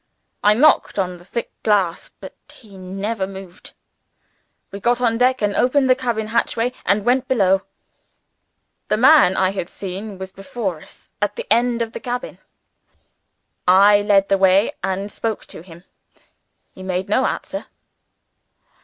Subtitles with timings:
[0.43, 3.73] I knocked on the thick glass, but he never moved.
[4.71, 7.61] We got on deck, and opened the cabin hatchway, and went below.
[8.87, 12.39] The man I had seen was before us, at the end of the cabin.
[13.67, 15.83] I led the way, and spoke to him.
[16.73, 17.67] He made no answer.